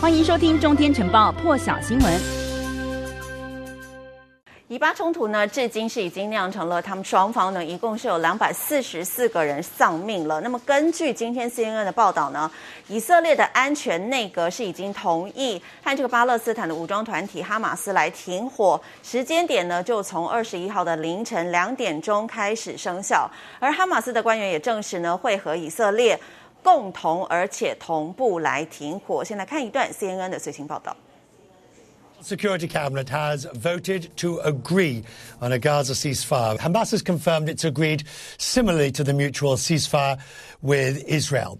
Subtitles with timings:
[0.00, 2.20] 欢迎收听《中天晨报》破晓新闻。
[4.68, 10.40] 以巴冲突呢，至今是已经酿成了他们双方呢，一共是有两百四十四个人丧命了。
[10.40, 12.48] 那么根据今天 CNN 的报道呢，
[12.86, 23.28] 以色列的安全内阁是已经同意和这个巴勒斯坦的武装团体哈马斯来停火，时间点呢就从二十一号的凌晨两点钟开始生效。
[23.58, 26.16] 而哈马斯的官员也证实呢，会和以色列
[26.70, 29.24] 共同而且同步来停火。
[29.24, 30.94] 先来看一段 CNN 的最新报道。
[32.20, 35.04] Security Cabinet has voted to agree
[35.40, 36.58] on a Gaza ceasefire.
[36.58, 38.02] Hamas has confirmed it's agreed
[38.38, 40.18] similarly to the mutual ceasefire
[40.60, 41.58] with Israel.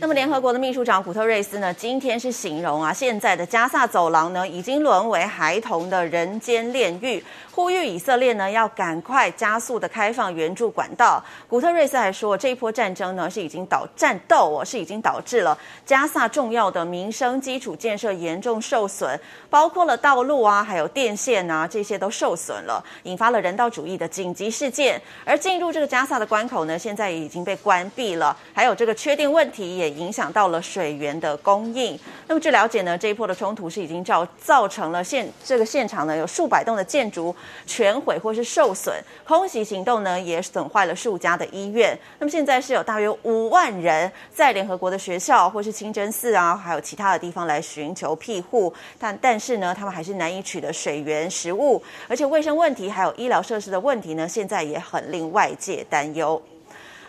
[0.00, 7.22] 那么，联合国的秘书长古特瑞斯呢，今天是形容啊，现在的加萨走廊呢，已经沦为孩童的人间炼狱，
[7.52, 11.24] 呼吁以色列呢要赶快加速的开放援助管道。
[11.48, 15.56] 古特瑞斯还说，这一波战争呢是已经导战斗哦，是已经导致了
[15.86, 19.18] 加萨重要的民生基础建设严重受损。
[19.52, 24.98] 包括了道路啊，还有电线啊，这些都受损了，引发了人道主义的紧急事件。
[25.26, 28.34] 而进入这个加萨的关口呢，现在也已经被关闭了。
[28.54, 32.00] 还有这个缺电问题也影响到了水源的供应。
[32.26, 41.94] 那么据了解呢，这一波的冲突是已经造造成了现这个现场呢有数百栋的建筑全毁或是受损，空袭行动呢也损坏了数家的医院。
[42.18, 49.41] 那么现在是有大约五万人在联合国的学校或是清真寺啊，还有其他的地方来寻求庇护，但但。
[49.42, 56.40] 是呢，他们还是难以取得水源、食物，而且卫生问题还有医疗设施的问题呢，现在也很令外界担忧。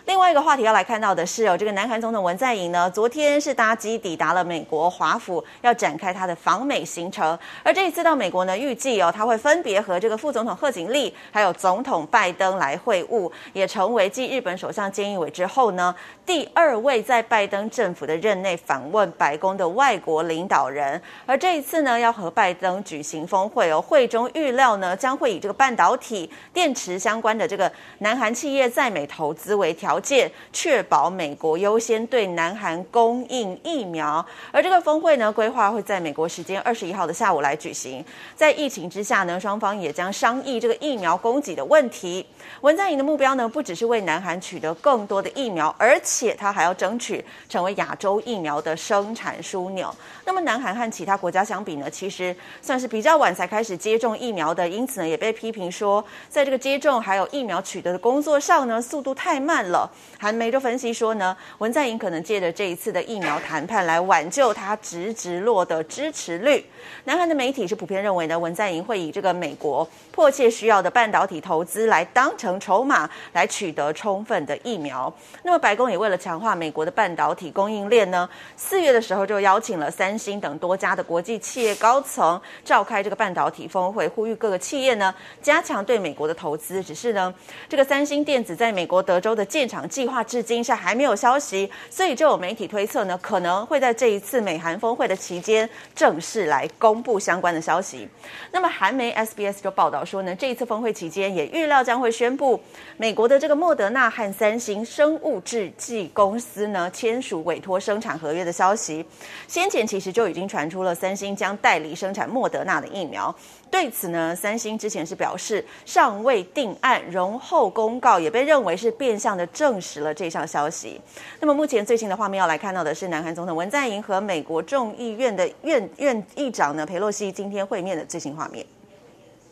[0.06, 7.38] 另外一个话题要来看到的是哦，这个南韩总统文在寅呢，昨天是搭机抵达了美国华府，要展开他的访美行程。
[7.62, 15.94] 而这一次到美国呢，预计哦，他会分别和这个副总统贺锦丽还有总统拜登来会晤，也成为继日本首相菅义伟之后呢，
[16.26, 21.00] 第二位在拜登政府的任内访问白宫的外国领导人。
[21.24, 29.93] 而这一次呢，要和拜登举行峰会哦，会中预料呢，将会以这个半导体、电池相关的这个南韩企业在美投资为条。
[29.94, 38.04] 条件确保美国优先对南韩供应疫苗，而这个峰会呢，规划会在美国时间二十一号的下午来举行。
[38.34, 42.26] 在疫情之下呢，双方也将商议这个疫苗供给的问题。
[42.62, 49.94] 文在寅的目标呢，不只是为南韩取得更多的疫苗，而且他还要争取成为亚洲疫苗的生产枢纽。
[50.24, 59.83] 那么，南韩和其他国家相比呢，其实算是比较晚才开始接种疫苗的，因此呢，也被批评说，在这个接种还有疫苗取得的工作上呢，速度太慢了。
[60.18, 66.64] 韩媒就分析说呢，文在寅可能借着这一次的疫苗谈判来挽救他直直落的支持率。
[67.04, 75.12] 南韩的媒体是普遍认为呢，文在寅会以这个美国迫切需要的半导体投资来当成筹码，来取得充分的疫苗。
[75.42, 86.82] 那么白宫也为了强化美国的半导体供应链呢，四月的时候就邀请了三星等多家的国际企业高层召开这个半导体峰会，呼吁各个企业呢加强对美国的投资。
[86.82, 87.32] 只是呢，
[87.68, 98.08] 这个三星电子在美国德州的建场计划至今是还没有消息，所以就有媒体推测呢，可能会在这一次美韩峰会的期间正式来公布相关的消息。
[98.52, 102.60] 那么韩媒 SBS 就报道说呢，这一次峰会期间也预料将会宣布
[102.96, 109.04] 美国的这个莫德纳和三星生物制剂公司呢签署委托生产合约的消息。
[109.48, 113.34] 先前其实就已经传出了三星将代理生产莫德纳的疫苗。
[113.70, 120.99] 对此呢，三星之前是表示尚未定案，容后公告，也被认为是变相的证实了这项消息。
[121.39, 128.65] 那么目前最新的画面要来看到的是，南韩总统文在寅和美国众议院的院院议长呢，裴洛西今天会面的最新画面。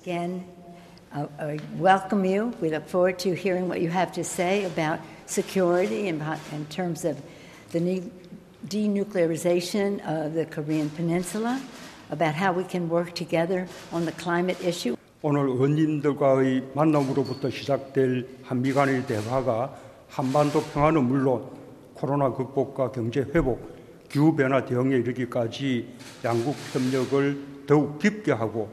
[0.05, 0.41] Again,
[1.11, 2.51] I welcome you.
[2.61, 6.21] We look forward to hearing what you have to say about security and
[6.51, 7.17] in terms of
[7.71, 7.79] the
[8.69, 11.59] denuclearization of the Korean Peninsula.
[12.09, 14.95] About how we can work together on the climate issue.
[15.21, 19.75] 오늘 의원님들과의 만남으로부터 시작될 한미 간의 대화가
[20.12, 21.48] 한반도 평화는 물론
[21.94, 23.66] 코로나 극복과 경제 회복,
[24.10, 25.88] 기후 변화 대응에 이르기까지
[26.22, 28.68] 양국 협력을 더욱 깊게 하고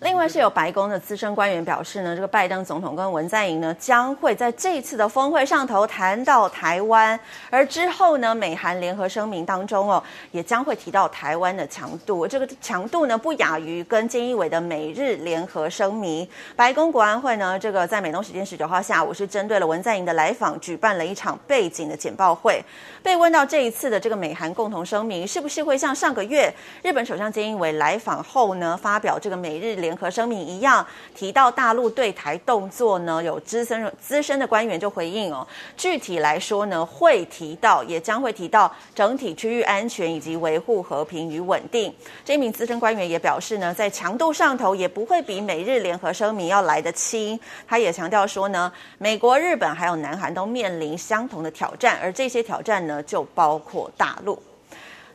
[0.00, 7.18] 另外是有白宫的资深官员表示呢，这个拜登总统跟文在寅呢将会在这一次的峰会上头谈到台湾，
[7.48, 10.02] 而之后呢，美韩联合声明当中哦，
[10.32, 16.28] 也将会提到台湾的强度，这个强度呢不亚于跟菅义伟的美日联合声明。
[16.56, 22.60] 白宫国安会呢，这个在美东时间十九号下午是针对了文在寅的来访，举办了一场背景的简报会。
[23.02, 26.52] 被问到这一次的这个美韩共同声明是不是会像上个月
[26.82, 41.94] 日本首相菅义伟来访后呢发表这个美日联合声明一样，提到大陆对台动作呢，有资深资深的官员就回应哦，具体来说呢，会提到也将会提到整体区域安全以及维护和平与稳定。
[42.24, 47.38] 这名资深官员也表示呢，在强度上头也不会比美日联合声明要来得轻。
[47.66, 54.40] 他也强调说呢，美国、日本还有南韩都面临相同的挑战，而这些挑战呢，就包括大陆。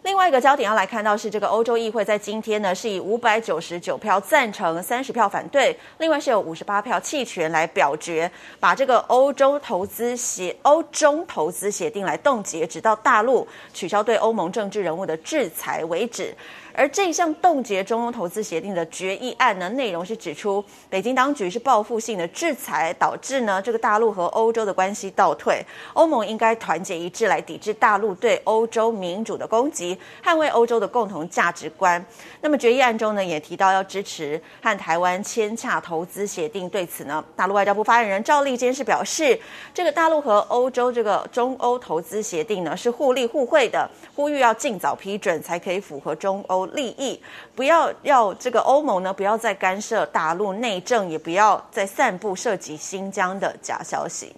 [0.03, 16.35] 另外一个焦点要来看到是这个欧洲议会，在今天呢是以五百九十九票赞成、三十票反对，另外是有五十八票弃权来表决，把这个欧洲投资协欧中投资协定来冻结，直到大陆取消对欧盟政治人物的制裁为止。
[16.73, 25.63] 而这一项冻结中欧投资协定的决议案呢，内容是指出，北京当局是报复性的制裁，导致呢这个大陆和欧洲的关系倒退。
[25.93, 32.03] 欧盟应该团结一致来抵制大陆对欧洲民主的攻击，捍卫欧洲的共同价值观。
[32.41, 36.69] 那么决议案中呢，也提到要支持和台湾签洽投资协定。
[36.69, 39.39] 对此呢，大陆外交部发言人赵立坚是表示，
[39.73, 47.21] 这个大陆和欧洲这个中欧投资协定呢是互利互惠的，呼吁要尽早批准，才可以符合中欧利益，
[47.55, 54.33] 不要要这个欧盟呢，不要再干涉大陆内政，也不要再散布涉及新疆的假消息。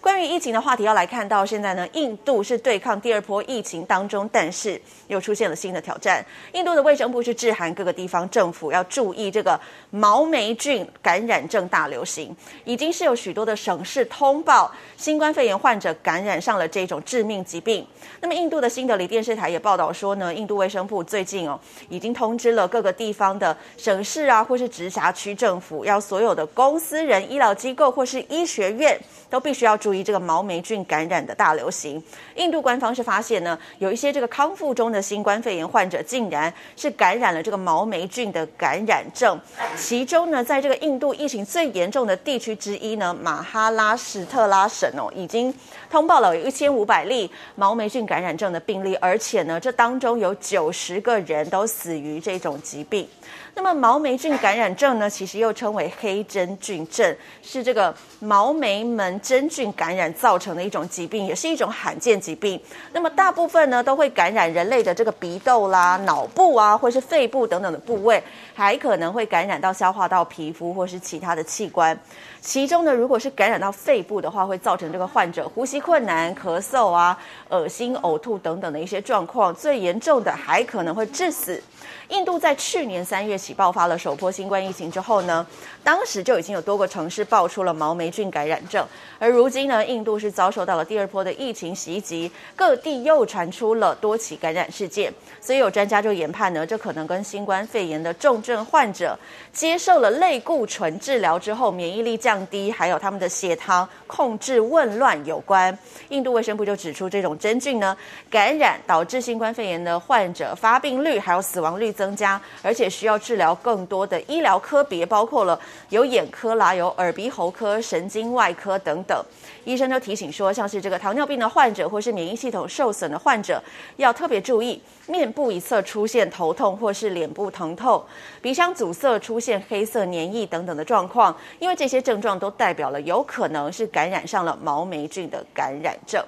[0.00, 6.24] 关于疫情的话题，要来看到现在呢，印度是对抗第二波疫情当中，但是又出现了新的挑战。
[6.54, 9.60] 印度的卫生部是致函各个地方政府，要注意这个
[9.90, 17.86] 毛霉菌感染症大流行，已经是有许多的省市通报新冠肺炎患者感染上了这种致命疾病。
[18.22, 21.60] 那么，印度的新德里电视台也报道说呢，印度卫生部最近哦，
[21.90, 28.98] 已经通知了各个地方的省市啊，或是直辖区政府，要所有的公司人、医疗机构或是医学院
[29.28, 29.89] 都必须要注。
[29.90, 32.00] 注意这个毛霉菌感染的大流行，
[32.36, 39.36] 印度官方是发现呢，有一些这个康复中的新冠肺炎患者，竟然是感染了这个毛霉菌的感染症。
[39.76, 45.52] 其中呢，在这个印度疫情最严重的地区之一呢，马哈拉什特拉省哦，已经
[45.90, 53.08] 通报了有一千五百例毛霉菌感染症的病例，而且呢，这当中有九十个人都死于这种疾病。
[53.54, 62.60] 那么毛霉菌感染症呢，其实又称为黑真菌症，是这个毛霉门真菌感染造成的一种疾病，也是一种罕见疾病。
[62.92, 68.22] 那么大部分呢，都会感染人类的这个鼻窦啦、脑部啊，或是肺部等等的部位，
[68.54, 71.98] 还可能会感染到消化道、皮肤或是其他的器官。
[72.40, 77.18] 其中呢，如果是感染到肺部的话，会造成这个患者呼吸困难、咳嗽啊、
[77.50, 79.54] 恶心、呕吐等等的一些状况。
[79.54, 81.62] 最严重的还可能会致死。
[82.08, 85.46] 印度在去年三月起爆发了首波新冠疫情之后呢，
[85.82, 88.86] 当时就已经有多个城市爆出了毛霉菌感染症，
[89.18, 99.18] 而如今呢，印度是遭受到了第二波的疫情袭击，各地又传出了多起感染事件，所以有专家就研判呢，这可能跟新冠肺炎的重症患者
[99.52, 105.76] 接受了类固醇治疗之后免疫力降低，还有他们的血糖控制紊乱有关。
[106.10, 107.96] 印度卫生部就指出，这种真菌呢
[108.28, 115.56] 感染导致新冠肺炎的患者发病率还有死亡率增加，而且需要治疗更多的医疗科别，包括了
[115.90, 119.24] 有眼科啦、有耳鼻喉科、神经外科等等。
[119.64, 123.62] 医生就提醒说，像是这个糖尿病的患者或是免疫系统受损的患者，
[123.98, 128.04] 要特别注意面部一侧出现头痛或是脸部疼痛、
[128.42, 136.20] 鼻腔阻塞出现黑色黏液等等的状况，因为这些症状都代表了有可能是感染上了毛霉菌的感染症。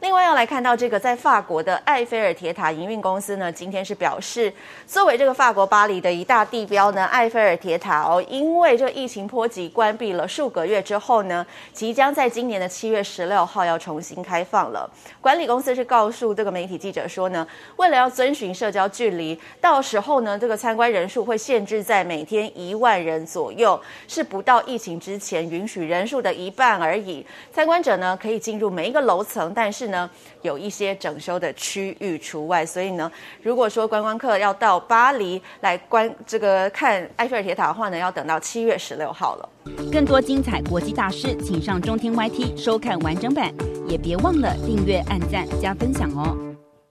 [0.00, 4.50] 另外要来看到这个，在法国的埃菲尔铁塔营运公司呢，今天是表示，
[4.86, 14.90] 作为这个法国巴黎的一大地标呢，埃菲尔铁塔哦，因为这个疫情波及关闭了数个月之后呢，即将在今年的七月十六号要重新开放了。
[15.20, 23.78] 管理公司是告诉这个媒体记者说呢，为了要遵循社交距离，到时候呢，这个参观人数会限制在每天一万人左右，
[24.08, 27.26] 是不到疫情之前允许人数的一半而已。
[27.52, 30.08] 参观者呢，可以进入每一个楼层，但是呢，
[30.42, 33.10] 有一些整修的区域除外，所以呢，
[33.42, 39.48] 如果说观光客要到巴黎来观这个看埃菲尔铁塔的话呢，要等到七月十六号了。
[39.92, 43.52] 更多精彩国际大师，请上中天 YT 收看完整版，
[43.86, 46.49] 也别忘了订阅、按赞、加分享哦。